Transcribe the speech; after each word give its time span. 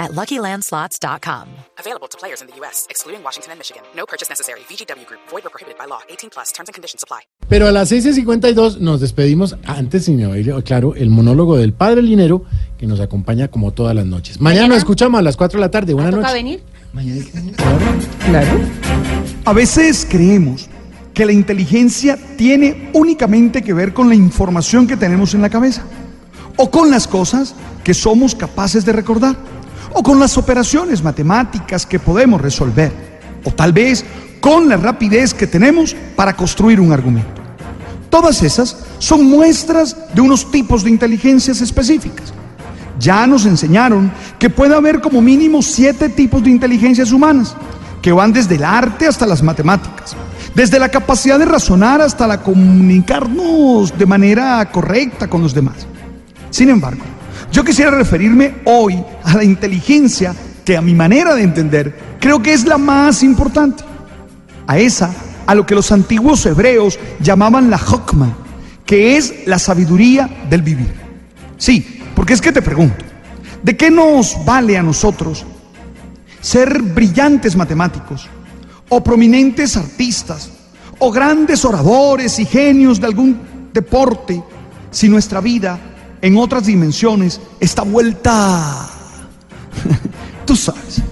at 0.00 0.10
LuckyLandSlots.com. 0.12 1.46
Available 1.78 2.08
to 2.08 2.18
players 2.18 2.40
in 2.42 2.48
the 2.48 2.56
U.S., 2.60 2.86
excluding 2.90 3.22
Washington 3.22 3.52
and 3.52 3.58
Michigan. 3.60 3.82
No 3.94 4.06
purchase 4.06 4.28
necessary. 4.28 4.60
VGW 4.68 5.06
Group. 5.06 5.20
Void 5.30 5.46
or 5.46 5.50
prohibited 5.50 5.78
by 5.78 5.86
law. 5.86 6.00
18 6.08 6.30
plus. 6.30 6.50
Terms 6.52 6.68
and 6.68 6.74
conditions 6.74 7.04
apply. 7.04 7.20
Pero 7.48 7.68
a 7.68 7.72
las 7.72 7.92
6.52 7.92 8.78
nos 8.78 9.00
despedimos 9.00 9.56
antes, 9.66 10.06
sin 10.06 10.24
oír, 10.24 10.52
claro, 10.64 10.94
el 10.94 11.10
monólogo 11.10 11.56
del 11.56 11.72
Padre 11.72 12.02
Linero 12.02 12.44
que 12.78 12.86
nos 12.86 12.98
acompaña 13.00 13.48
como 13.48 13.72
todas 13.72 13.94
las 13.94 14.06
noches. 14.06 14.40
Mañana, 14.40 14.68
nos 14.68 14.78
escuchamos 14.78 15.18
a 15.18 15.22
las 15.22 15.36
4 15.36 15.58
de 15.58 15.60
la 15.60 15.70
tarde. 15.70 15.92
Buenas 15.92 16.12
¿Toca 16.12 16.22
noches. 16.22 16.34
venir? 16.34 16.62
Claro. 18.24 18.60
A 19.44 19.52
veces 19.52 20.06
creemos 20.08 20.68
que 21.14 21.26
la 21.26 21.32
inteligencia 21.32 22.18
tiene 22.36 22.90
únicamente 22.94 23.62
que 23.62 23.72
ver 23.72 23.92
con 23.92 24.08
la 24.08 24.14
información 24.14 24.86
que 24.86 24.96
tenemos 24.96 25.34
en 25.34 25.42
la 25.42 25.50
cabeza, 25.50 25.84
o 26.56 26.70
con 26.70 26.90
las 26.90 27.06
cosas 27.06 27.54
que 27.84 27.94
somos 27.94 28.34
capaces 28.34 28.84
de 28.84 28.92
recordar, 28.92 29.36
o 29.92 30.02
con 30.02 30.18
las 30.18 30.36
operaciones 30.38 31.02
matemáticas 31.02 31.86
que 31.86 31.98
podemos 31.98 32.40
resolver, 32.40 32.92
o 33.44 33.50
tal 33.50 33.72
vez 33.72 34.04
con 34.40 34.68
la 34.68 34.76
rapidez 34.76 35.34
que 35.34 35.46
tenemos 35.46 35.94
para 36.16 36.34
construir 36.34 36.80
un 36.80 36.92
argumento. 36.92 37.40
Todas 38.08 38.42
esas 38.42 38.76
son 38.98 39.24
muestras 39.24 39.96
de 40.12 40.20
unos 40.20 40.50
tipos 40.50 40.82
de 40.82 40.90
inteligencias 40.90 41.60
específicas. 41.60 42.32
Ya 42.98 43.26
nos 43.26 43.46
enseñaron 43.46 44.10
que 44.38 44.50
puede 44.50 44.74
haber 44.74 45.00
como 45.00 45.22
mínimo 45.22 45.62
siete 45.62 46.08
tipos 46.08 46.42
de 46.42 46.50
inteligencias 46.50 47.12
humanas, 47.12 47.54
que 48.02 48.12
van 48.12 48.32
desde 48.32 48.56
el 48.56 48.64
arte 48.64 49.06
hasta 49.06 49.26
las 49.26 49.42
matemáticas, 49.42 50.16
desde 50.54 50.78
la 50.78 50.88
capacidad 50.88 51.38
de 51.38 51.44
razonar 51.44 52.00
hasta 52.00 52.26
la 52.26 52.42
comunicarnos 52.42 53.96
de 53.96 54.06
manera 54.06 54.70
correcta 54.72 55.28
con 55.28 55.42
los 55.42 55.54
demás. 55.54 55.86
Sin 56.50 56.68
embargo, 56.68 57.02
yo 57.52 57.64
quisiera 57.64 57.90
referirme 57.90 58.56
hoy 58.64 59.02
a 59.24 59.36
la 59.36 59.44
inteligencia 59.44 60.34
que 60.64 60.76
a 60.76 60.82
mi 60.82 60.94
manera 60.94 61.34
de 61.34 61.42
entender 61.42 62.16
creo 62.20 62.42
que 62.42 62.52
es 62.52 62.64
la 62.64 62.78
más 62.78 63.22
importante, 63.22 63.82
a 64.66 64.78
esa 64.78 65.12
a 65.46 65.54
lo 65.54 65.66
que 65.66 65.74
los 65.74 65.90
antiguos 65.90 66.46
hebreos 66.46 66.96
llamaban 67.18 67.70
la 67.70 67.76
hokma, 67.76 68.36
que 68.86 69.16
es 69.16 69.46
la 69.46 69.58
sabiduría 69.58 70.30
del 70.48 70.62
vivir. 70.62 70.94
Sí, 71.58 72.00
porque 72.14 72.34
es 72.34 72.40
que 72.40 72.52
te 72.52 72.62
pregunto, 72.62 73.04
¿de 73.60 73.76
qué 73.76 73.90
nos 73.90 74.44
vale 74.44 74.78
a 74.78 74.82
nosotros 74.82 75.44
ser 76.40 76.80
brillantes 76.82 77.56
matemáticos 77.56 78.28
o 78.88 79.02
prominentes 79.02 79.76
artistas 79.76 80.50
o 81.00 81.10
grandes 81.10 81.64
oradores 81.64 82.38
y 82.38 82.44
genios 82.44 83.00
de 83.00 83.06
algún 83.06 83.40
deporte 83.72 84.40
si 84.90 85.08
nuestra 85.08 85.40
vida 85.40 85.78
en 86.22 86.36
otras 86.36 86.66
dimensiones 86.66 87.40
está 87.58 87.82
vuelta, 87.82 88.88
tú 90.46 90.56
sabes, 90.56 91.02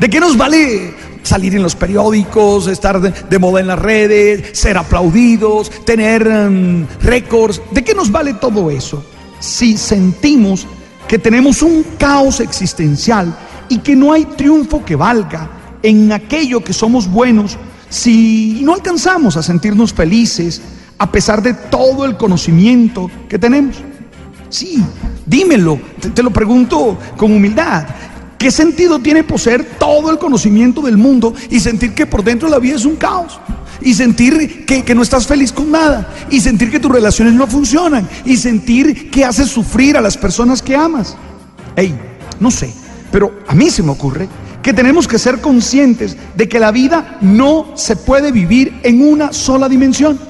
¿de 0.00 0.10
qué 0.10 0.20
nos 0.20 0.36
vale 0.36 0.94
salir 1.22 1.54
en 1.54 1.62
los 1.62 1.76
periódicos, 1.76 2.66
estar 2.66 3.00
de, 3.00 3.38
moda 3.38 3.60
en 3.60 3.66
las 3.68 3.78
redes, 3.78 4.58
ser 4.58 4.78
aplaudidos, 4.78 5.70
tener 5.84 6.26
em, 6.26 6.86
récords? 7.02 7.60
¿De 7.70 7.84
qué 7.84 7.94
nos 7.94 8.10
vale 8.10 8.34
todo 8.34 8.70
eso 8.70 9.04
si 9.38 9.76
sentimos 9.76 10.66
que 11.06 11.18
tenemos 11.18 11.62
un 11.62 11.84
caos 11.98 12.40
existencial 12.40 13.36
y 13.68 13.78
que 13.78 13.96
no 13.96 14.12
hay 14.12 14.24
triunfo 14.24 14.84
que 14.84 14.96
valga 14.96 15.50
en 15.82 16.12
aquello 16.12 16.62
que 16.62 16.72
somos 16.72 17.08
buenos 17.08 17.56
si 17.88 18.60
no 18.62 18.74
alcanzamos 18.74 19.36
a 19.36 19.42
sentirnos 19.42 19.92
felices 19.92 20.60
a 21.00 21.10
pesar 21.10 21.42
de 21.42 21.54
todo 21.54 22.04
el 22.04 22.18
conocimiento 22.18 23.10
que 23.26 23.38
tenemos? 23.38 23.76
Sí, 24.50 24.84
dímelo, 25.24 25.80
te, 26.14 26.22
lo 26.22 26.30
pregunto 26.30 26.98
con 27.16 27.32
humildad. 27.32 27.86
¿Qué 28.36 28.50
sentido 28.50 28.98
tiene 28.98 29.24
poseer 29.24 29.64
todo 29.78 30.10
el 30.10 30.18
conocimiento 30.18 30.82
del 30.82 30.98
mundo 30.98 31.34
y 31.48 31.58
sentir 31.58 31.94
que 31.94 32.04
por 32.04 32.22
dentro 32.22 32.50
la 32.50 32.58
vida 32.58 32.76
es 32.76 32.84
un 32.84 32.96
caos? 32.96 33.40
Y 33.80 33.94
sentir 33.94 34.66
que, 34.66 34.84
que 34.84 34.94
no 34.94 35.00
estás 35.00 35.26
feliz 35.26 35.52
con 35.52 35.70
nada. 35.70 36.06
Y 36.28 36.40
sentir 36.40 36.70
que 36.70 36.78
tus 36.80 36.92
relaciones 36.92 37.32
no 37.32 37.46
funcionan. 37.46 38.06
Y 38.26 38.36
sentir 38.36 39.10
que 39.10 39.24
haces 39.24 39.48
sufrir 39.48 39.96
a 39.96 40.02
las 40.02 40.18
personas 40.18 40.60
que 40.60 40.76
amas. 40.76 41.16
Ey, 41.76 41.98
no 42.40 42.50
sé, 42.50 42.74
pero 43.10 43.40
a 43.48 43.54
mí 43.54 43.70
se 43.70 43.82
me 43.82 43.92
ocurre 43.92 44.28
que 44.62 44.74
tenemos 44.74 45.08
que 45.08 45.18
ser 45.18 45.40
conscientes 45.40 46.14
de 46.34 46.46
que 46.46 46.60
la 46.60 46.72
vida 46.72 47.16
no 47.22 47.72
se 47.74 47.96
puede 47.96 48.32
vivir 48.32 48.78
en 48.82 49.00
una 49.02 49.32
sola 49.32 49.66
dimensión. 49.66 50.29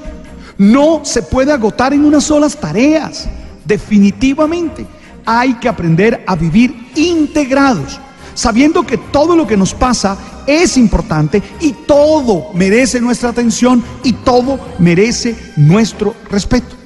No 0.60 1.00
se 1.04 1.22
puede 1.22 1.52
agotar 1.52 1.94
en 1.94 2.04
unas 2.04 2.24
solas 2.24 2.54
tareas. 2.54 3.26
Definitivamente 3.64 4.86
hay 5.24 5.54
que 5.54 5.70
aprender 5.70 6.22
a 6.26 6.36
vivir 6.36 6.90
integrados, 6.96 7.98
sabiendo 8.34 8.82
que 8.82 8.98
todo 8.98 9.34
lo 9.34 9.46
que 9.46 9.56
nos 9.56 9.72
pasa 9.72 10.18
es 10.46 10.76
importante 10.76 11.42
y 11.62 11.72
todo 11.72 12.52
merece 12.52 13.00
nuestra 13.00 13.30
atención 13.30 13.82
y 14.04 14.12
todo 14.12 14.60
merece 14.78 15.34
nuestro 15.56 16.14
respeto. 16.28 16.76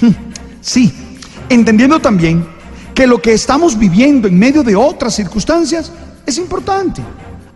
Hmm, 0.00 0.10
Sí, 0.60 0.92
entendiendo 1.48 2.00
también 2.00 2.44
que 2.96 3.06
lo 3.06 3.22
que 3.22 3.32
estamos 3.32 3.78
viviendo 3.78 4.26
en 4.26 4.36
medio 4.36 4.64
de 4.64 4.74
otras 4.74 5.14
circunstancias 5.14 5.92
es 6.26 6.36
importante. 6.38 7.00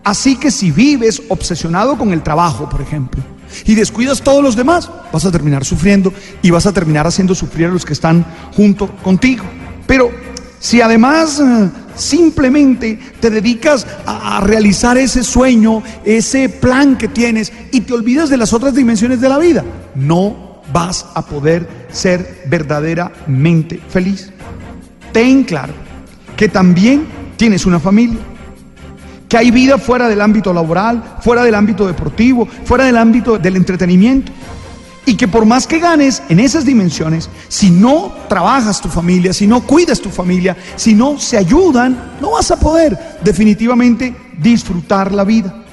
Así 0.05 0.37
que 0.37 0.53
si 0.53 0.71
vives 0.71 1.21
obsesionado 1.29 1.99
con 1.99 2.13
el 2.13 2.23
trabajo, 2.23 2.69
por 2.69 2.81
ejemplo, 2.81 3.21
y 3.65 3.75
descuidas 3.75 4.23
todos 4.23 4.43
los 4.43 4.57
demás, 4.57 4.91
vas 5.13 5.25
a 5.25 5.31
terminar 5.31 5.65
sufriendo 5.65 6.13
y 6.43 6.51
vas 6.51 6.67
a 6.67 6.73
terminar 6.73 7.07
haciendo 7.07 7.35
sufrir 7.35 7.67
a 7.67 7.71
los 7.71 7.85
que 7.85 7.93
están 7.93 8.25
junto 8.55 8.89
contigo. 8.97 9.45
Pero 9.87 10.11
si 10.59 10.81
además 10.81 11.41
eh, 11.41 11.71
simplemente 11.95 12.99
te 13.21 13.31
dedicas 13.31 13.87
a, 14.07 14.39
a 14.39 14.41
realizar 14.41 14.99
ese 14.99 15.23
sueño, 15.23 15.83
ese 16.05 16.49
plan 16.49 16.97
que 16.97 17.09
tienes 17.09 17.53
y 17.73 17.83
te 17.83 17.93
olvidas 17.93 18.31
de 18.31 18.37
las 18.37 18.53
otras 18.53 18.75
dimensiones 18.75 19.21
de 19.21 19.29
la 19.29 19.39
vida, 19.39 19.65
no 19.95 20.63
vas 20.73 21.07
a 21.15 21.25
poder 21.25 21.87
ser 21.91 22.45
verdaderamente 22.47 23.81
feliz. 23.89 24.31
Ten 25.13 25.45
claro 25.45 25.73
que 26.37 26.49
también 26.49 27.07
tienes 27.37 27.67
una 27.67 27.81
familia, 27.81 28.19
que 29.29 29.37
hay 29.37 29.51
vida 29.51 29.79
fuera 29.79 30.09
del 30.09 30.21
ámbito 30.21 30.53
laboral, 30.53 31.19
fuera 31.21 31.45
del 31.45 31.55
ámbito 31.55 31.87
deportivo, 31.87 32.47
fuera 32.65 32.85
del 32.85 32.97
ámbito 32.97 33.39
del 33.39 33.57
entretenimiento. 33.57 34.33
Y 35.05 35.17
que 35.17 35.29
por 35.29 35.47
más 35.47 35.67
que 35.67 35.79
ganes 35.79 36.23
en 36.29 36.41
esas 36.41 36.65
dimensiones, 36.65 37.31
si 37.49 37.71
no 37.71 38.13
trabajas 38.29 38.81
tu 38.81 38.89
familia, 38.89 39.33
si 39.33 39.47
no 39.47 39.63
cuidas 39.63 40.01
tu 40.01 40.11
familia, 40.11 40.57
si 40.77 40.95
no 40.95 41.19
se 41.19 41.39
ayudan, 41.39 42.15
no 42.21 42.33
vas 42.33 42.51
a 42.51 42.59
poder 42.59 43.19
definitivamente 43.23 44.15
disfrutar 44.39 45.13
la 45.13 45.25
vida. 45.25 45.65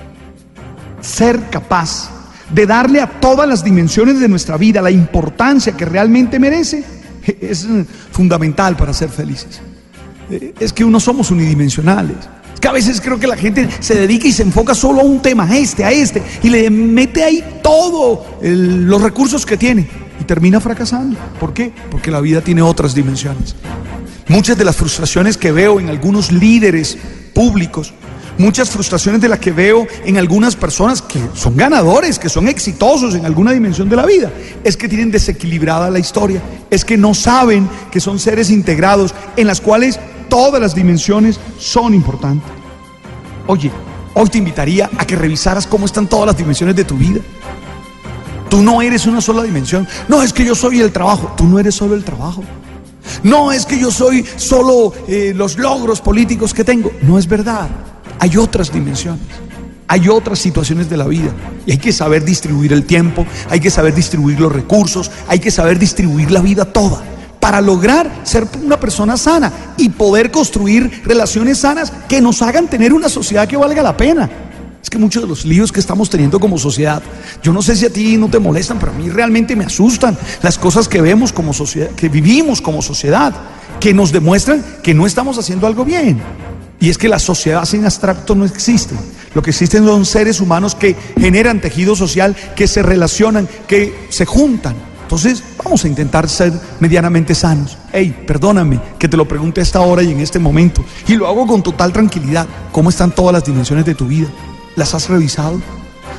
Ser 1.01 1.49
capaz 1.49 2.09
de 2.49 2.66
darle 2.66 3.01
a 3.01 3.19
todas 3.19 3.47
las 3.47 3.63
dimensiones 3.63 4.19
de 4.19 4.29
nuestra 4.29 4.57
vida 4.57 4.81
la 4.81 4.91
importancia 4.91 5.75
que 5.75 5.85
realmente 5.85 6.39
merece 6.39 6.83
es 7.41 7.67
fundamental 8.11 8.75
para 8.75 8.93
ser 8.93 9.09
felices. 9.09 9.61
Es 10.59 10.72
que 10.72 10.83
uno 10.83 10.99
somos 10.99 11.31
unidimensionales. 11.31 12.17
Que 12.66 12.70
a 12.70 12.74
veces 12.74 13.00
creo 13.00 13.20
que 13.20 13.28
la 13.28 13.38
gente 13.38 13.70
se 13.80 13.94
dedica 13.94 14.28
y 14.28 14.31
se 14.31 14.42
enfoca 14.42 14.74
solo 14.74 15.02
a 15.02 15.03
un 15.03 15.22
tema, 15.22 15.44
a 15.44 15.56
este, 15.56 15.86
a 15.86 15.92
este, 15.92 16.24
y 16.42 16.50
le 16.50 16.72
mete 16.72 17.24
ahí 17.24 17.59
todos 17.62 18.22
los 18.42 19.00
recursos 19.03 19.46
que 19.46 19.56
tiene 19.56 19.88
y 20.20 20.23
termina 20.23 20.59
fracasando. 20.59 21.16
¿Por 21.40 21.53
qué? 21.53 21.72
Porque 21.91 22.09
la 22.09 22.22
vida 22.22 22.41
tiene 22.41 22.64
otras 22.64 22.96
dimensiones. 22.96 23.56
Muchas 24.28 24.58
de 24.58 24.66
las 24.66 24.76
frustraciones 24.76 25.38
que 25.38 25.52
veo 25.52 25.79
en 25.79 25.90
algunos 25.90 26.32
líderes 26.32 26.97
públicos, 27.35 27.94
muchas 28.40 28.72
frustraciones 28.72 29.22
de 29.22 29.29
las 29.29 29.38
que 29.38 29.52
veo 29.52 29.85
en 30.03 30.18
algunas 30.18 30.56
personas 30.56 31.03
que 31.03 31.20
son 31.35 31.56
ganadores, 31.56 32.18
que 32.18 32.29
son 32.29 32.47
exitosos 32.47 33.14
en 33.14 33.28
alguna 33.28 33.52
dimensión 33.52 33.90
de 33.90 33.96
la 33.96 34.08
vida, 34.08 34.32
es 34.64 34.76
que 34.76 34.90
tienen 34.90 35.11
desequilibrada 35.11 35.91
la 35.91 36.00
historia, 36.00 36.41
es 36.72 36.84
que 36.84 36.97
no 36.97 37.14
saben 37.14 37.70
que 37.91 38.00
son 38.00 38.18
seres 38.18 38.50
integrados 38.50 39.14
en 39.38 39.46
las 39.46 39.61
cuales 39.61 40.00
todas 40.29 40.59
las 40.59 40.73
dimensiones 40.73 41.40
son 41.59 41.94
importantes. 41.94 42.54
Oye, 43.47 43.72
hoy 44.14 44.30
te 44.30 44.38
invitaría 44.38 44.90
a 44.97 45.06
que 45.06 45.16
revisaras 45.16 45.68
cómo 45.68 45.86
están 45.86 46.08
todas 46.08 46.28
las 46.28 46.38
dimensiones 46.38 46.76
de 46.76 46.84
tu 46.84 46.96
vida. 46.96 47.22
Tú 48.50 48.62
no 48.62 48.82
eres 48.82 49.06
una 49.06 49.22
sola 49.22 49.44
dimensión. 49.44 49.88
No 50.08 50.24
es 50.24 50.34
que 50.34 50.46
yo 50.46 50.56
soy 50.56 50.80
el 50.82 50.92
trabajo. 50.92 51.34
Tú 51.38 51.46
no 51.46 51.59
eres 51.59 51.76
solo 51.76 51.96
el 51.96 52.03
trabajo. 52.03 52.44
No 53.24 53.52
es 53.52 53.66
que 53.66 53.80
yo 53.80 53.92
soy 53.92 54.26
solo 54.36 54.94
eh, 55.08 55.34
los 55.36 55.58
logros 55.58 56.02
políticos 56.02 56.53
que 56.53 56.64
tengo. 56.64 56.92
No 57.02 57.20
es 57.20 57.28
verdad. 57.28 57.70
Hay 58.20 58.38
otras 58.38 58.72
dimensiones. 58.72 59.22
Hay 59.88 60.09
otras 60.09 60.40
situaciones 60.40 60.90
de 60.90 60.97
la 60.97 61.06
vida 61.06 61.32
y 61.68 61.74
hay 61.74 61.78
que 61.78 61.94
saber 61.94 62.26
distribuir 62.26 62.74
el 62.74 62.86
tiempo, 62.86 63.24
hay 63.52 63.59
que 63.59 63.70
saber 63.70 63.94
distribuir 63.94 64.40
los 64.40 64.52
recursos, 64.52 65.12
hay 65.28 65.38
que 65.38 65.52
saber 65.52 65.78
distribuir 65.78 66.32
la 66.32 66.42
vida 66.42 66.66
toda 66.66 67.03
para 67.46 67.62
lograr 67.62 68.12
ser 68.24 68.47
una 68.64 68.80
persona 68.80 69.16
sana 69.18 69.53
y 69.78 69.90
poder 69.90 70.32
construir 70.32 71.03
relaciones 71.06 71.59
sanas 71.59 71.94
que 72.09 72.20
nos 72.20 72.42
hagan 72.42 72.68
tener 72.68 72.92
una 72.92 73.08
sociedad 73.08 73.47
que 73.47 73.56
valga 73.56 73.84
la 73.84 73.96
pena. 73.96 74.28
Es 74.82 74.90
que 74.90 74.97
muchos 74.97 75.22
de 75.22 75.30
los 75.30 75.46
líos 75.46 75.72
que 75.72 75.80
estamos 75.80 76.09
teniendo 76.09 76.40
como 76.40 76.58
sociedad, 76.58 77.03
yo 77.44 77.53
no 77.53 77.62
sé 77.62 77.76
si 77.76 77.86
a 77.86 77.92
ti 77.92 78.18
no 78.18 78.30
te 78.30 78.40
molestan, 78.40 78.80
pero 78.80 78.94
a 78.94 78.96
mí 78.96 79.12
realmente 79.12 79.56
me 79.56 79.64
asustan 79.64 80.18
las 80.42 80.58
cosas 80.58 80.88
que 80.88 81.02
vemos 81.02 81.32
como 81.32 81.53
sociedad, 81.53 81.92
que 81.92 82.09
vivimos 82.09 82.62
como 82.62 82.82
sociedad, 82.82 83.32
que 83.80 83.94
nos 83.94 84.12
demuestran 84.12 84.66
que 84.82 84.96
no 84.96 85.06
estamos 85.06 85.38
haciendo 85.38 85.68
algo 85.68 85.86
bien. 85.86 86.20
Y 86.80 86.90
es 86.90 86.97
que 86.97 87.08
la 87.08 87.20
sociedad 87.20 87.64
sin 87.66 87.86
abstracto 87.86 88.34
no 88.34 88.46
existe. 88.46 88.96
Lo 89.36 89.44
que 89.44 89.52
existen 89.52 89.86
son 89.86 90.03
seres 90.08 90.42
humanos 90.42 90.74
que 90.74 90.96
generan 91.16 91.62
tejido 91.62 91.96
social, 91.96 92.36
que 92.56 92.66
se 92.66 92.82
relacionan, 92.82 93.47
que 93.68 94.08
se 94.09 94.26
juntan. 94.26 94.95
Entonces, 95.05 95.43
vamos 95.63 95.85
a 95.85 95.87
intentar 95.87 96.28
ser 96.28 96.52
medianamente 96.79 97.35
sanos. 97.35 97.78
Hey, 97.93 98.23
perdóname 98.25 98.79
que 98.97 99.07
te 99.07 99.16
lo 99.16 99.28
pregunte 99.28 99.59
a 99.59 99.63
esta 99.63 99.79
hora 99.81 100.02
y 100.02 100.11
en 100.11 100.19
este 100.19 100.40
momento. 100.40 100.84
Y 101.07 101.13
lo 101.13 101.28
hago 101.28 101.46
con 101.46 101.61
total 101.61 101.93
tranquilidad. 101.93 102.47
¿Cómo 102.72 102.90
están 102.90 103.13
todas 103.13 103.31
las 103.31 103.46
dimensiones 103.46 103.85
de 103.85 103.93
tu 103.93 104.07
vida? 104.07 104.28
¿Las 104.75 104.96
has 104.96 105.07
revisado? 105.07 105.61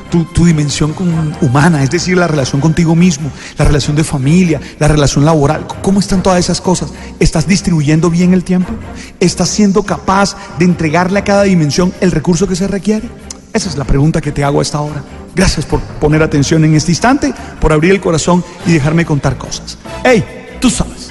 Tu, 0.09 0.23
tu, 0.23 0.45
dimensión 0.45 0.95
humana, 1.41 1.83
es 1.83 1.91
decir, 1.91 2.17
la 2.17 2.29
relación 2.29 2.61
contigo 2.61 2.95
mismo, 2.95 3.29
la 3.57 3.65
relación 3.65 3.93
de 3.97 4.05
familia, 4.05 4.61
la 4.79 4.87
relación 4.87 5.25
laboral. 5.25 5.67
¿Cómo 5.81 5.99
están 5.99 6.23
todas 6.23 6.39
esas 6.39 6.61
cosas? 6.61 6.93
¿Estás 7.19 7.45
distribuyendo 7.45 8.09
bien 8.09 8.33
el 8.33 8.45
tiempo? 8.45 8.71
¿Estás 9.19 9.49
siendo 9.49 9.83
capaz 9.83 10.37
de 10.59 10.63
entregarle 10.63 11.19
a 11.19 11.25
cada 11.25 11.43
dimensión 11.43 11.93
el 11.99 12.11
recurso 12.11 12.47
que 12.47 12.55
se 12.55 12.69
requiere? 12.69 13.09
Esa 13.51 13.69
es 13.69 13.75
la 13.75 13.83
pregunta 13.83 14.21
que 14.21 14.31
te 14.31 14.45
hago 14.45 14.59
a 14.59 14.61
esta 14.61 14.79
hora. 14.79 15.03
Gracias 15.37 15.67
por 15.67 15.79
poner 15.81 16.23
atención 16.23 16.65
en 16.65 16.73
este 16.73 16.91
instante, 16.91 17.31
por 17.61 17.71
abrir 17.71 17.91
el 17.91 18.01
corazón 18.01 18.43
y 18.65 18.73
dejarme 18.73 19.05
contar 19.05 19.37
cosas. 19.37 19.77
Hey, 20.03 20.25
tú 20.59 20.71
sabes. 20.71 21.09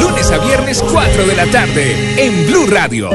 Lunes 0.00 0.30
a 0.30 0.38
viernes 0.38 0.82
4 0.90 1.26
de 1.26 1.36
la 1.36 1.46
tarde 1.50 2.24
en 2.24 2.46
Blue 2.46 2.66
Radio. 2.66 3.10